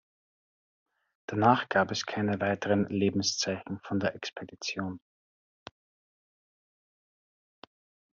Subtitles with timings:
[1.29, 4.99] Danach gab es keine weiteren Lebenszeichen von der Expedition.